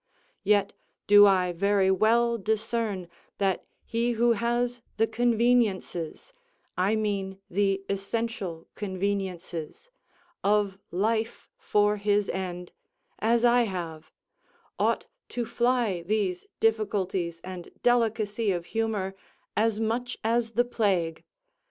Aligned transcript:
Yet 0.43 0.73
do 1.05 1.27
I 1.27 1.51
very 1.51 1.91
well 1.91 2.39
discern 2.39 3.07
that 3.37 3.67
he 3.85 4.13
who 4.13 4.31
has 4.31 4.81
the 4.97 5.05
conveniences 5.05 6.33
(I 6.75 6.95
mean 6.95 7.37
the 7.51 7.83
essential 7.87 8.67
conveniences) 8.73 9.91
of 10.43 10.79
life 10.89 11.47
for 11.55 11.97
his 11.97 12.29
end, 12.29 12.71
as 13.19 13.45
I 13.45 13.65
have, 13.65 14.11
ought 14.79 15.05
to 15.29 15.45
fly 15.45 16.01
these 16.01 16.47
difficulties 16.59 17.39
and 17.43 17.69
delicacy 17.83 18.51
of 18.51 18.65
humour, 18.73 19.13
as 19.55 19.79
much 19.79 20.17
as 20.23 20.53
the 20.53 20.65
plague. 20.65 21.23